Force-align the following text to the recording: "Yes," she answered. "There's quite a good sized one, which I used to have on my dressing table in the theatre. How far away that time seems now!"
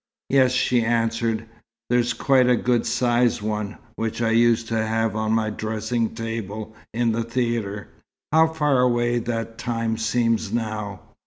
"Yes," 0.29 0.51
she 0.53 0.83
answered. 0.83 1.45
"There's 1.91 2.13
quite 2.13 2.49
a 2.49 2.55
good 2.55 2.87
sized 2.87 3.43
one, 3.43 3.77
which 3.97 4.19
I 4.19 4.31
used 4.31 4.67
to 4.69 4.83
have 4.83 5.15
on 5.15 5.31
my 5.31 5.51
dressing 5.51 6.15
table 6.15 6.75
in 6.91 7.11
the 7.11 7.21
theatre. 7.23 7.87
How 8.31 8.47
far 8.47 8.79
away 8.81 9.19
that 9.19 9.59
time 9.59 9.97
seems 9.97 10.51
now!" 10.51 11.01